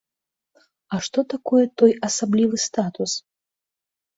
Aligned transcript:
А 0.95 0.99
што 1.07 1.19
такое 1.33 1.61
той 1.81 1.91
асаблівы 2.09 2.57
статус? 2.67 3.11